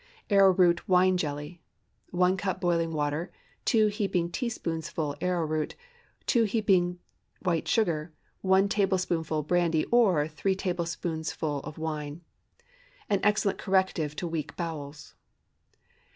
[0.31, 1.61] ARROWROOT WINE JELLY.
[2.13, 3.31] ✠ 1 cup boiling water.
[3.65, 5.75] 2 heaping teaspoonfuls arrowroot.
[6.25, 6.97] 2 heaping
[7.43, 8.11] white sugar.
[8.41, 12.21] 1 tablespoonful brandy or 3 tablespoonfuls of wine.
[13.11, 15.13] An excellent corrective to weak bowels.